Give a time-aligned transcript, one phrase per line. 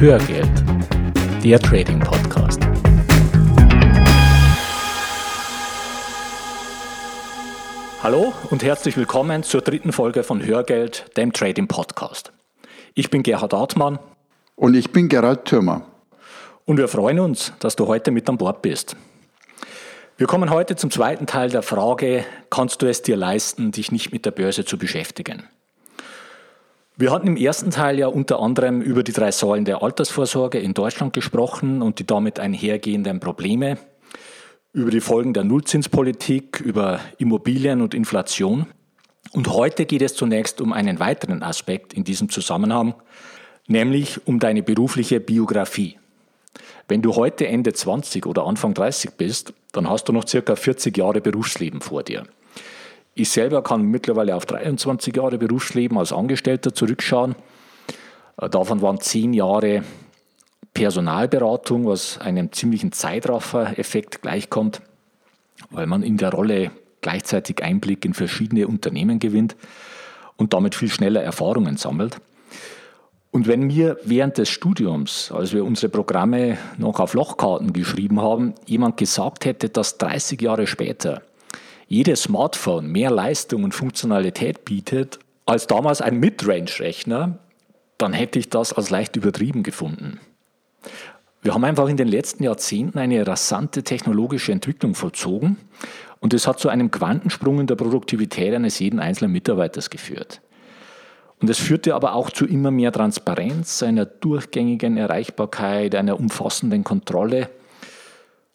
[0.00, 0.48] Hörgeld,
[1.42, 2.60] der Trading Podcast.
[8.00, 12.30] Hallo und herzlich willkommen zur dritten Folge von Hörgeld, dem Trading Podcast.
[12.94, 13.98] Ich bin Gerhard Artmann.
[14.54, 15.84] Und ich bin Gerald Thürmer.
[16.64, 18.94] Und wir freuen uns, dass du heute mit an Bord bist.
[20.16, 24.12] Wir kommen heute zum zweiten Teil der Frage, kannst du es dir leisten, dich nicht
[24.12, 25.48] mit der Börse zu beschäftigen?
[27.00, 30.74] Wir hatten im ersten Teil ja unter anderem über die drei Säulen der Altersvorsorge in
[30.74, 33.78] Deutschland gesprochen und die damit einhergehenden Probleme,
[34.72, 38.66] über die Folgen der Nullzinspolitik, über Immobilien und Inflation.
[39.30, 42.94] Und heute geht es zunächst um einen weiteren Aspekt in diesem Zusammenhang,
[43.68, 46.00] nämlich um deine berufliche Biografie.
[46.88, 50.96] Wenn du heute Ende 20 oder Anfang 30 bist, dann hast du noch circa 40
[50.96, 52.24] Jahre Berufsleben vor dir.
[53.18, 57.34] Ich selber kann mittlerweile auf 23 Jahre Berufsleben als Angestellter zurückschauen.
[58.40, 59.82] Äh, davon waren 10 Jahre
[60.72, 64.82] Personalberatung, was einem ziemlichen Zeitraffer-Effekt gleichkommt,
[65.70, 69.56] weil man in der Rolle gleichzeitig Einblick in verschiedene Unternehmen gewinnt
[70.36, 72.20] und damit viel schneller Erfahrungen sammelt.
[73.32, 78.54] Und wenn mir während des Studiums, als wir unsere Programme noch auf Lochkarten geschrieben haben,
[78.66, 81.22] jemand gesagt hätte, dass 30 Jahre später
[81.88, 87.38] jedes Smartphone mehr Leistung und Funktionalität bietet als damals ein Midrange-Rechner,
[87.96, 90.20] dann hätte ich das als leicht übertrieben gefunden.
[91.40, 95.56] Wir haben einfach in den letzten Jahrzehnten eine rasante technologische Entwicklung vollzogen
[96.20, 100.42] und es hat zu einem Quantensprung in der Produktivität eines jeden einzelnen Mitarbeiters geführt.
[101.40, 107.48] Und es führte aber auch zu immer mehr Transparenz, einer durchgängigen Erreichbarkeit, einer umfassenden Kontrolle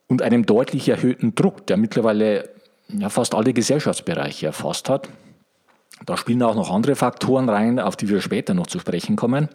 [0.07, 2.49] und einem deutlich erhöhten Druck, der mittlerweile
[2.97, 5.09] ja, fast alle Gesellschaftsbereiche erfasst hat.
[6.05, 9.49] Da spielen auch noch andere Faktoren rein, auf die wir später noch zu sprechen kommen.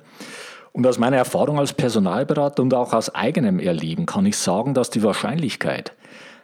[0.72, 4.90] Und aus meiner Erfahrung als Personalberater und auch aus eigenem Erleben kann ich sagen, dass
[4.90, 5.92] die Wahrscheinlichkeit,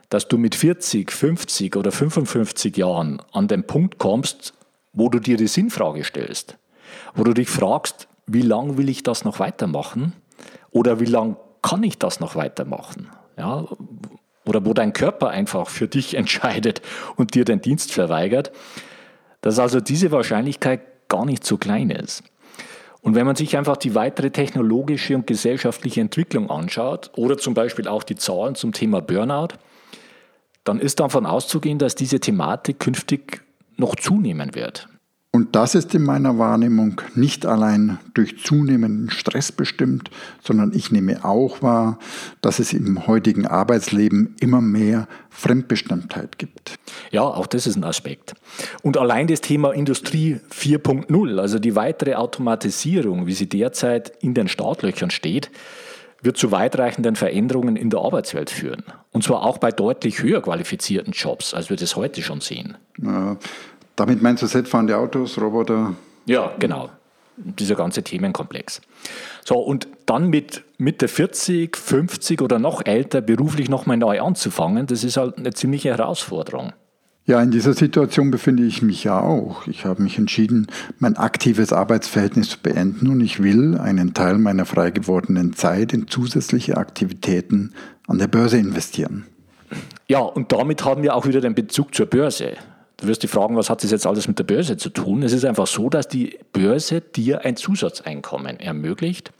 [0.08, 4.54] dass du mit 40, 50 oder 55 Jahren an den Punkt kommst,
[4.92, 6.56] wo du dir die Sinnfrage stellst,
[7.14, 10.12] wo du dich fragst, wie lange will ich das noch weitermachen
[10.70, 13.10] oder wie lange kann ich das noch weitermachen?
[13.36, 13.66] Ja,
[14.44, 16.82] oder wo dein Körper einfach für dich entscheidet
[17.16, 18.52] und dir den Dienst verweigert,
[19.40, 22.22] dass also diese Wahrscheinlichkeit gar nicht so klein ist.
[23.02, 27.86] Und wenn man sich einfach die weitere technologische und gesellschaftliche Entwicklung anschaut oder zum Beispiel
[27.86, 29.48] auch die Zahlen zum Thema Burnout,
[30.64, 33.42] dann ist davon auszugehen, dass diese Thematik künftig
[33.76, 34.88] noch zunehmen wird.
[35.34, 40.08] Und das ist in meiner Wahrnehmung nicht allein durch zunehmenden Stress bestimmt,
[40.40, 41.98] sondern ich nehme auch wahr,
[42.40, 46.78] dass es im heutigen Arbeitsleben immer mehr Fremdbestimmtheit gibt.
[47.10, 48.34] Ja, auch das ist ein Aspekt.
[48.82, 54.46] Und allein das Thema Industrie 4.0, also die weitere Automatisierung, wie sie derzeit in den
[54.46, 55.50] Startlöchern steht,
[56.24, 58.82] wird zu weitreichenden Veränderungen in der Arbeitswelt führen.
[59.12, 62.76] Und zwar auch bei deutlich höher qualifizierten Jobs, als wir das heute schon sehen.
[63.02, 63.36] Ja,
[63.96, 65.94] damit meinst du selbstfahrende Autos, Roboter?
[66.26, 66.90] Ja, genau.
[67.36, 68.80] Dieser ganze Themenkomplex.
[69.44, 75.02] So, und dann mit Mitte 40, 50 oder noch älter beruflich nochmal neu anzufangen, das
[75.02, 76.72] ist halt eine ziemliche Herausforderung.
[77.26, 79.66] Ja, in dieser Situation befinde ich mich ja auch.
[79.66, 80.66] Ich habe mich entschieden,
[80.98, 86.06] mein aktives Arbeitsverhältnis zu beenden und ich will einen Teil meiner frei gewordenen Zeit in
[86.06, 87.72] zusätzliche Aktivitäten
[88.06, 89.24] an der Börse investieren.
[90.06, 92.58] Ja, und damit haben wir auch wieder den Bezug zur Börse.
[92.96, 95.22] Du wirst dich fragen, was hat das jetzt alles mit der Börse zu tun?
[95.22, 99.32] Es ist einfach so, dass die Börse dir ein Zusatzeinkommen ermöglicht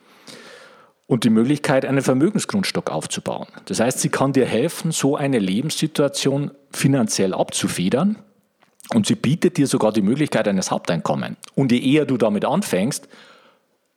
[1.06, 3.47] und die Möglichkeit, einen Vermögensgrundstock aufzubauen.
[3.66, 8.16] Das heißt, sie kann dir helfen, so eine Lebenssituation finanziell abzufedern
[8.92, 11.36] und sie bietet dir sogar die Möglichkeit eines Haupteinkommens.
[11.54, 13.09] Und je eher du damit anfängst,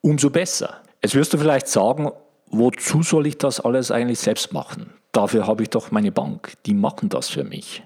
[0.01, 0.81] umso besser.
[1.01, 2.11] Jetzt wirst du vielleicht sagen,
[2.47, 4.93] wozu soll ich das alles eigentlich selbst machen?
[5.13, 7.83] Dafür habe ich doch meine Bank, die machen das für mich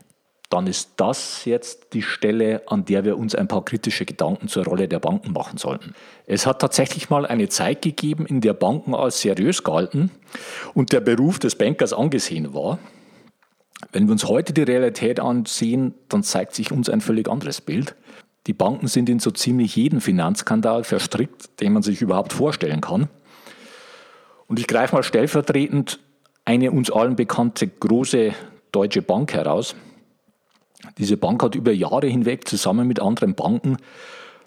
[0.52, 4.66] dann ist das jetzt die Stelle, an der wir uns ein paar kritische Gedanken zur
[4.66, 5.94] Rolle der Banken machen sollten.
[6.28, 10.12] Es hat tatsächlich mal eine Zeit gegeben, in der Banken als seriös galten
[10.74, 12.80] und der Beruf des Bankers angesehen war.
[13.94, 17.96] Wenn wir uns heute die Realität ansehen, dann zeigt sich uns ein völlig anderes Bild.
[18.46, 23.08] Die Banken sind in so ziemlich jeden Finanzskandal verstrickt, den man sich überhaupt vorstellen kann.
[24.48, 26.00] Und ich greife mal stellvertretend
[26.44, 28.34] eine uns allen bekannte große
[28.74, 29.76] deutsche Bank heraus,
[30.98, 33.78] diese Bank hat über Jahre hinweg zusammen mit anderen Banken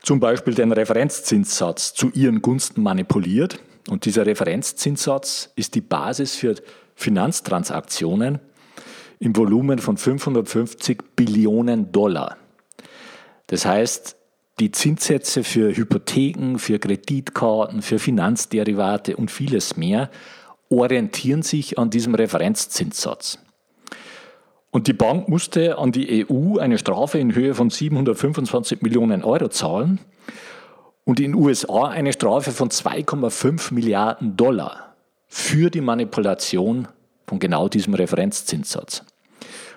[0.02, 3.60] zum Beispiel den Referenzzinssatz zu ihren Gunsten manipuliert.
[3.88, 6.56] Und dieser Referenzzinssatz ist die Basis für
[6.94, 8.38] Finanztransaktionen
[9.18, 12.36] im Volumen von 550 Billionen Dollar.
[13.46, 14.16] Das heißt,
[14.60, 20.10] Die Zinssätze für Hypotheken, für Kreditkarten, für Finanzderivate und vieles mehr
[20.68, 23.40] orientieren sich an diesem Referenzzinssatz.
[24.74, 29.46] Und die Bank musste an die EU eine Strafe in Höhe von 725 Millionen Euro
[29.46, 30.00] zahlen
[31.04, 34.96] und in den USA eine Strafe von 2,5 Milliarden Dollar
[35.28, 36.88] für die Manipulation
[37.24, 39.04] von genau diesem Referenzzinssatz.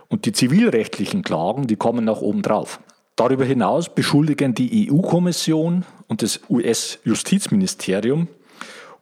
[0.08, 2.80] Und die zivilrechtlichen Klagen, die kommen nach oben drauf.
[3.16, 8.30] Darüber hinaus beschuldigen die EU-Kommission und das US-Justizministerium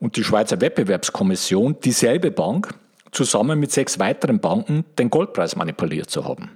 [0.02, 2.76] und die Schweizer Wettbewerbskommission dieselbe Bank
[3.16, 6.52] zusammen mit sechs weiteren Banken den Goldpreis manipuliert zu haben.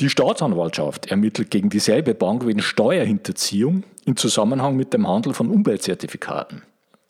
[0.00, 6.62] Die Staatsanwaltschaft ermittelt gegen dieselbe Bank wegen Steuerhinterziehung im Zusammenhang mit dem Handel von Umweltzertifikaten.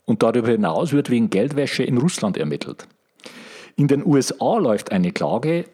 [0.04, 2.86] Und darüber hinaus wird wegen Geldwäsche in Russland ermittelt.
[3.76, 5.64] In den USA läuft eine Klage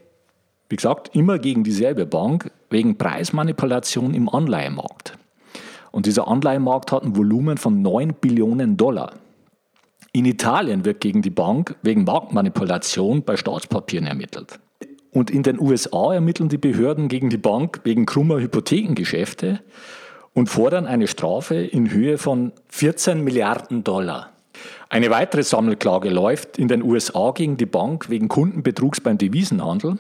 [0.69, 5.17] wie gesagt, immer gegen dieselbe Bank wegen Preismanipulation im Anleihemarkt.
[5.91, 9.15] Und dieser Anleihemarkt hat ein Volumen von 9 Billionen Dollar.
[10.13, 14.59] In Italien wird gegen die Bank wegen Marktmanipulation bei Staatspapieren ermittelt.
[15.13, 19.61] Und in den USA ermitteln die Behörden gegen die Bank wegen krummer Hypothekengeschäfte
[20.35, 24.33] und fordern eine Strafe in Höhe von 14 Milliarden Dollar.
[24.89, 29.99] Eine weitere Sammelklage läuft in den USA gegen die Bank wegen Kundenbetrugs beim Devisenhandel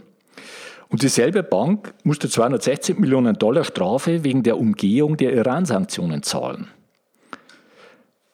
[0.88, 6.68] und dieselbe Bank musste 260 Millionen Dollar Strafe wegen der Umgehung der Iran-Sanktionen zahlen.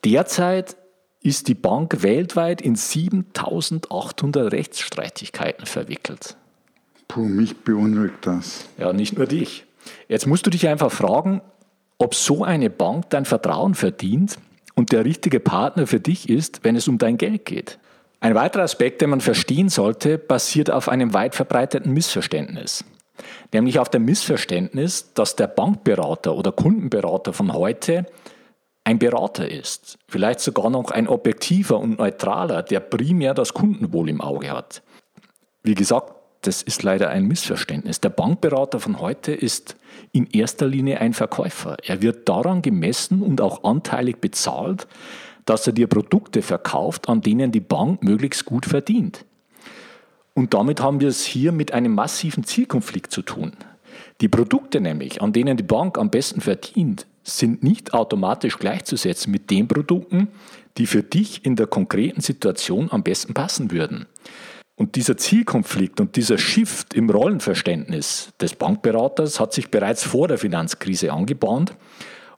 [0.04, 0.76] Derzeit
[1.24, 6.36] ist die Bank weltweit in 7800 Rechtsstreitigkeiten verwickelt.
[7.08, 8.66] Puh, mich beunruhigt das.
[8.78, 9.64] Ja, nicht nur dich.
[10.06, 11.40] Jetzt musst du dich einfach fragen,
[11.98, 14.38] ob so eine Bank dein Vertrauen verdient
[14.74, 17.78] und der richtige Partner für dich ist, wenn es um dein Geld geht.
[18.20, 22.84] Ein weiterer Aspekt, den man verstehen sollte, basiert auf einem weit verbreiteten Missverständnis.
[23.52, 28.06] Nämlich auf dem Missverständnis, dass der Bankberater oder Kundenberater von heute
[28.84, 29.98] ein Berater ist.
[30.06, 34.82] Vielleicht sogar noch ein objektiver und neutraler, der primär das Kundenwohl im Auge hat.
[35.62, 38.00] Wie gesagt, das ist leider ein Missverständnis.
[38.00, 39.76] Der Bankberater von heute ist
[40.12, 41.78] in erster Linie ein Verkäufer.
[41.82, 44.86] Er wird daran gemessen und auch anteilig bezahlt,
[45.46, 49.24] dass er dir Produkte verkauft, an denen die Bank möglichst gut verdient.
[50.34, 53.52] Und damit haben wir es hier mit einem massiven Zielkonflikt zu tun.
[54.20, 59.50] Die Produkte nämlich, an denen die Bank am besten verdient, sind nicht automatisch gleichzusetzen mit
[59.50, 60.28] den Produkten,
[60.76, 64.06] die für dich in der konkreten Situation am besten passen würden.
[64.76, 70.38] Und dieser Zielkonflikt und dieser Shift im Rollenverständnis des Bankberaters hat sich bereits vor der
[70.38, 71.74] Finanzkrise angebahnt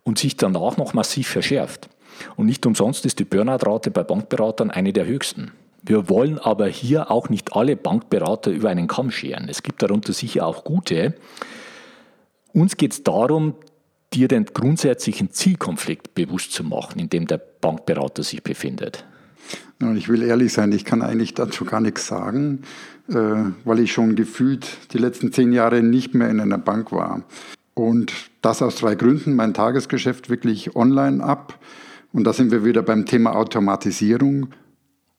[0.04, 1.88] und sich danach noch massiv verschärft.
[2.36, 5.52] Und nicht umsonst ist die Burnout-Rate bei Bankberatern eine der höchsten.
[5.82, 9.48] Wir wollen aber hier auch nicht alle Bankberater über einen Kamm scheren.
[9.48, 11.14] Es gibt darunter sicher auch gute.
[12.52, 13.54] Uns geht es darum,
[14.16, 19.04] dir den grundsätzlichen Zielkonflikt bewusst zu machen, in dem der Bankberater sich befindet.
[19.80, 22.62] Und ich will ehrlich sein, ich kann eigentlich dazu gar nichts sagen,
[23.08, 23.14] äh,
[23.64, 27.22] weil ich schon gefühlt die letzten zehn Jahre nicht mehr in einer Bank war.
[27.74, 29.34] Und das aus drei Gründen.
[29.34, 31.58] Mein Tagesgeschäft wirklich online ab
[32.12, 34.48] und da sind wir wieder beim Thema Automatisierung.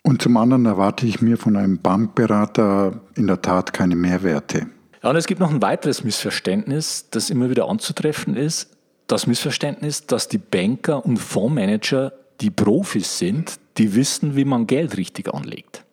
[0.01, 4.67] Und zum anderen erwarte ich mir von einem Bankberater in der Tat keine Mehrwerte.
[5.03, 8.76] Ja, und es gibt noch ein weiteres Missverständnis, das immer wieder anzutreffen ist.
[9.07, 14.97] Das Missverständnis, dass die Banker und Fondsmanager die Profis sind, die wissen, wie man Geld
[14.97, 15.83] richtig anlegt.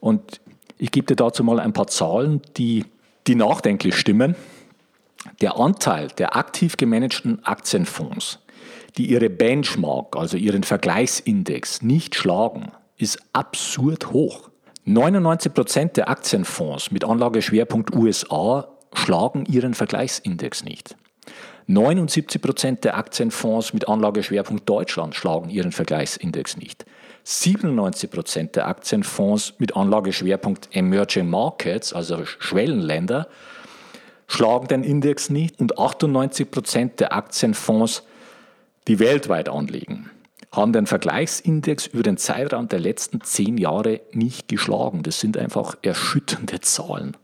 [0.00, 0.40] Und
[0.78, 2.84] ich gebe dir dazu mal ein paar Zahlen, die,
[3.26, 4.34] die nachdenklich stimmen.
[5.40, 8.40] Der Anteil der aktiv gemanagten Aktienfonds
[8.96, 14.50] die ihre Benchmark, also ihren Vergleichsindex, nicht schlagen, ist absurd hoch.
[14.86, 20.96] 99% der Aktienfonds mit Anlageschwerpunkt USA schlagen ihren Vergleichsindex nicht.
[21.68, 26.84] 79% der Aktienfonds mit Anlageschwerpunkt Deutschland schlagen ihren Vergleichsindex nicht.
[27.24, 33.28] 97% der Aktienfonds mit Anlageschwerpunkt Emerging Markets, also Schwellenländer,
[34.26, 38.02] schlagen den Index nicht und 98% der Aktienfonds
[38.88, 40.10] die weltweit anlegen,
[40.50, 45.02] haben den Vergleichsindex über den Zeitraum der letzten zehn Jahre nicht geschlagen.
[45.02, 47.16] Das sind einfach erschütternde Zahlen.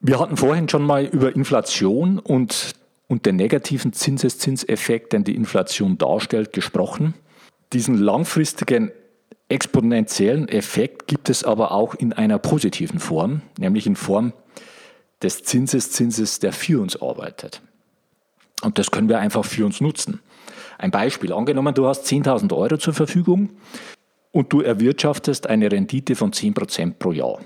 [0.00, 2.72] Wir hatten vorhin schon mal über Inflation und,
[3.12, 7.12] und den negativen Zinseszinseffekt, den die Inflation darstellt, gesprochen.
[7.74, 8.90] Diesen langfristigen
[9.50, 14.32] exponentiellen Effekt gibt es aber auch in einer positiven Form, nämlich in Form
[15.22, 17.60] des Zinseszinses, der für uns arbeitet.
[18.62, 20.20] Und das können wir einfach für uns nutzen.
[20.78, 23.50] Ein Beispiel, angenommen, du hast 10.000 Euro zur Verfügung
[24.30, 27.40] und du erwirtschaftest eine Rendite von 10% pro Jahr.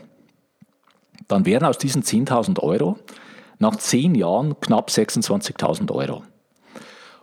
[1.26, 3.00] Dann wären aus diesen 10.000 Euro
[3.59, 6.23] nach zehn Jahren knapp 26.000 Euro.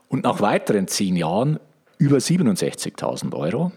[0.08, 1.60] Und nach weiteren zehn Jahren
[1.98, 3.72] über 67.000 Euro.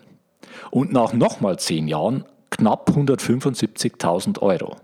[0.70, 4.76] Und nach nochmal zehn Jahren knapp 175.000 Euro.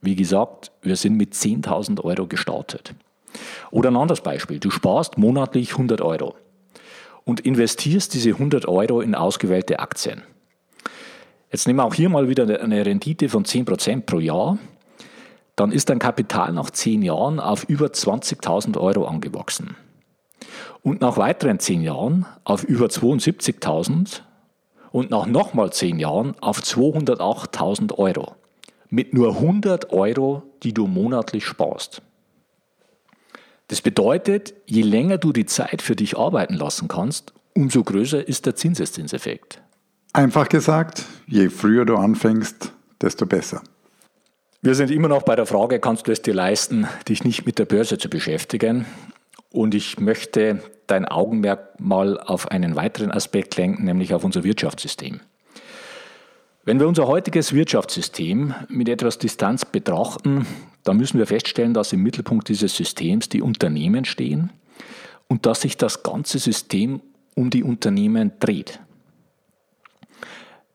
[0.00, 2.94] Wie gesagt, wir sind mit 10.000 Euro gestartet.
[3.70, 4.58] Oder ein anderes Beispiel.
[4.58, 6.34] Du sparst monatlich 100 Euro
[7.24, 10.22] und investierst diese 100 Euro in ausgewählte Aktien.
[11.50, 14.58] Jetzt nehmen wir auch hier mal wieder eine Rendite von 10% pro Jahr.
[15.56, 19.74] Dann ist dein Kapital nach 10 Jahren auf über 20.000 Euro angewachsen.
[20.82, 24.20] Und nach weiteren 10 Jahren auf über 72.000
[24.92, 28.36] und nach nochmal 10 Jahren auf 208.000 Euro.
[28.88, 32.02] Mit nur 100 Euro, die du monatlich sparst.
[33.68, 38.46] Das bedeutet, je länger du die Zeit für dich arbeiten lassen kannst, umso größer ist
[38.46, 39.60] der Zinseszinseffekt.
[40.12, 43.62] Einfach gesagt, je früher du anfängst, desto besser.
[44.66, 47.60] Wir sind immer noch bei der Frage, kannst du es dir leisten, dich nicht mit
[47.60, 48.84] der Börse zu beschäftigen?
[49.52, 55.20] Und ich möchte dein Augenmerk mal auf einen weiteren Aspekt lenken, nämlich auf unser Wirtschaftssystem.
[56.64, 60.48] Wenn wir unser heutiges Wirtschaftssystem mit etwas Distanz betrachten,
[60.82, 64.50] dann müssen wir feststellen, dass im Mittelpunkt dieses Systems die Unternehmen stehen
[65.28, 67.02] und dass sich das ganze System
[67.36, 68.80] um die Unternehmen dreht.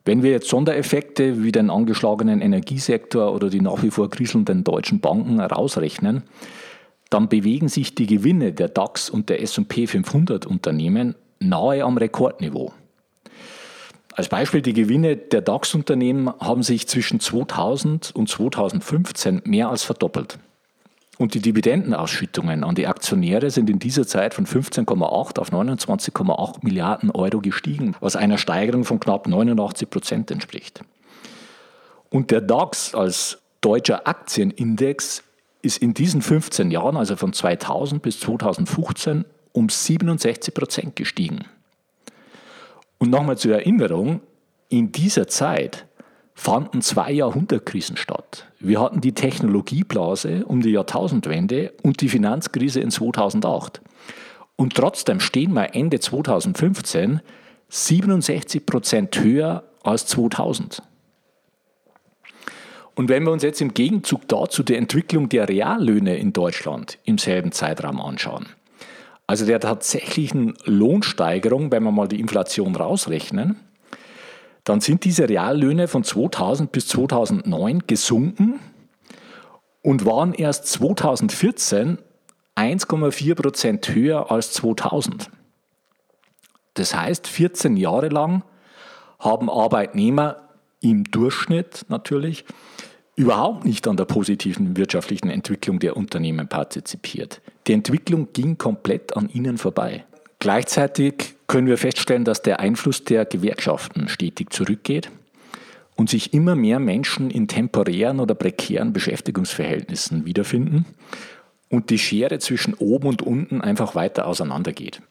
[0.04, 5.00] Wenn wir jetzt Sondereffekte wie den angeschlagenen Energiesektor oder die nach wie vor kriselnden deutschen
[5.00, 6.24] Banken herausrechnen,
[7.12, 12.74] dann bewegen sich die Gewinne der DAX und der SP 500 Unternehmen nahe am Rekordniveau.
[14.14, 20.38] Als Beispiel, die Gewinne der DAX-Unternehmen haben sich zwischen 2000 und 2015 mehr als verdoppelt.
[21.22, 27.12] Und die Dividendenausschüttungen an die Aktionäre sind in dieser Zeit von 15,8 auf 29,8 Milliarden
[27.12, 30.82] Euro gestiegen, was einer Steigerung von knapp 89 Prozent entspricht.
[32.10, 35.22] Und der DAX als deutscher Aktienindex
[35.62, 41.46] ist in diesen 15 Jahren, also von 2000 bis 2015, um 67 Prozent gestiegen.
[42.98, 44.22] Und nochmal zur Erinnerung,
[44.70, 45.86] in dieser Zeit
[46.34, 48.48] fanden zwei Jahrhundertkrisen statt.
[48.60, 53.82] Wir hatten die Technologieblase um die Jahrtausendwende und die Finanzkrise in 2008.
[54.56, 57.22] Und trotzdem stehen wir Ende 2015
[57.70, 60.84] 67 Prozent höher als 2000.
[62.96, 67.18] Und wenn wir uns jetzt im Gegenzug dazu die Entwicklung der Reallöhne in Deutschland im
[67.18, 68.48] selben Zeitraum anschauen,
[69.26, 73.56] also der tatsächlichen Lohnsteigerung, wenn wir mal die Inflation rausrechnen,
[74.64, 78.60] dann sind diese Reallöhne von 2000 bis 2009 gesunken
[79.82, 81.98] und waren erst 2014
[82.56, 85.32] 1,4 Prozent höher als 2000.
[86.76, 88.44] Das heißt, 14 Jahre lang
[89.20, 90.50] haben Arbeitnehmer
[90.82, 92.46] im Durchschnitt natürlich
[93.16, 97.42] überhaupt nicht an der positiven wirtschaftlichen Entwicklung der Unternehmen partizipiert.
[97.68, 100.06] Die Entwicklung ging komplett an ihnen vorbei.
[100.40, 105.12] Gleichzeitig können wir feststellen, dass der Einfluss der Gewerkschaften stetig zurückgeht
[105.98, 110.86] und sich immer mehr Menschen in temporären oder prekären Beschäftigungsverhältnissen wiederfinden
[111.70, 115.02] und die Schere zwischen oben und unten einfach weiter auseinandergeht.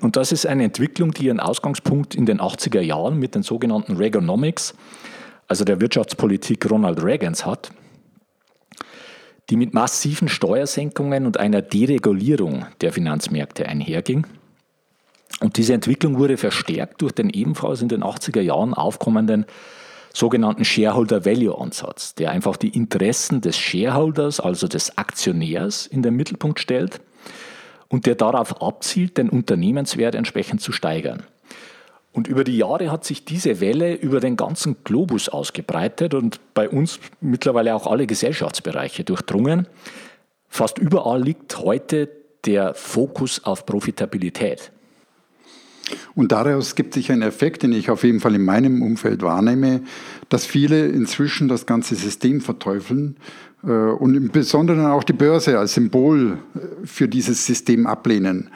[0.00, 3.96] Und das ist eine Entwicklung, die ihren Ausgangspunkt in den 80er Jahren mit den sogenannten
[3.96, 4.74] Reaganomics
[5.48, 7.72] also der Wirtschaftspolitik Ronald Reagans hat,
[9.50, 14.24] die mit massiven Steuersenkungen und einer Deregulierung der Finanzmärkte einherging.
[15.38, 19.46] Und diese Entwicklung wurde verstärkt durch den ebenfalls in den 80er Jahren aufkommenden
[20.12, 26.16] sogenannten Shareholder Value Ansatz, der einfach die Interessen des Shareholders, also des Aktionärs, in den
[26.16, 27.00] Mittelpunkt stellt
[27.88, 31.22] und der darauf abzielt, den Unternehmenswert entsprechend zu steigern.
[32.12, 36.68] Und über die Jahre hat sich diese Welle über den ganzen Globus ausgebreitet und bei
[36.68, 39.68] uns mittlerweile auch alle Gesellschaftsbereiche durchdrungen.
[40.48, 42.08] Fast überall liegt heute
[42.46, 44.72] der Fokus auf Profitabilität.
[46.14, 49.82] Und daraus gibt sich ein Effekt, den ich auf jeden Fall in meinem Umfeld wahrnehme,
[50.28, 53.16] dass viele inzwischen das ganze System verteufeln
[53.62, 58.50] äh, und im Besonderen auch die Börse als Symbol äh, für dieses System ablehnen.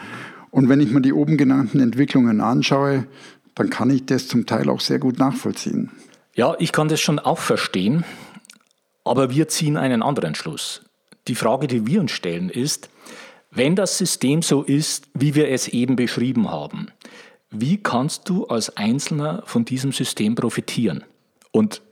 [0.50, 3.06] Und wenn ich mir die oben genannten Entwicklungen anschaue,
[3.54, 5.90] dann kann ich das zum Teil auch sehr gut nachvollziehen.
[6.34, 8.04] Ja, ich kann das schon auch verstehen,
[9.04, 10.82] aber wir ziehen einen anderen Schluss.
[11.28, 12.90] Die Frage, die wir uns stellen, ist,
[13.50, 16.88] wenn das System so ist, wie wir es eben beschrieben haben,
[17.56, 21.04] wie kannst du als Einzelner von diesem System profitieren?
[21.52, 21.82] Und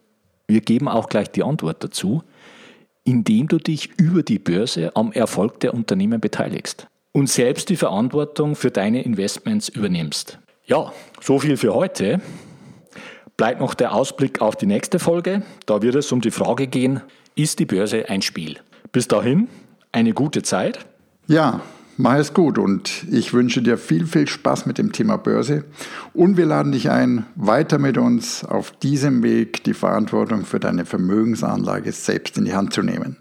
[0.47, 2.23] wir geben auch gleich die Antwort dazu,
[3.05, 8.57] indem du dich über die Börse am Erfolg der Unternehmen beteiligst und selbst die Verantwortung
[8.57, 10.39] für deine Investments übernimmst.
[10.67, 12.21] Ja, so viel für heute.
[13.37, 15.43] Bleibt noch der Ausblick auf die nächste Folge.
[15.67, 17.01] Da wird es um die Frage gehen,
[17.35, 18.59] ist die Börse ein Spiel?
[18.93, 19.49] Bis dahin,
[19.91, 20.85] eine gute Zeit.
[21.27, 21.61] Ja,
[22.03, 25.65] mach es gut und ich wünsche dir viel, viel Spaß mit dem Thema Börse
[26.13, 30.85] und wir laden dich ein, weiter mit uns auf diesem Weg die Verantwortung für deine
[30.85, 33.17] Vermögensanlage selbst in die Hand zu nehmen.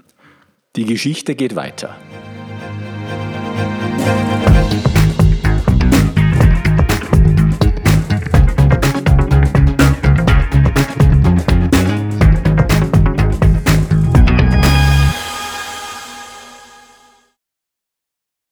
[0.75, 1.95] Die Geschichte geht weiter.
[3.97, 4.30] Musik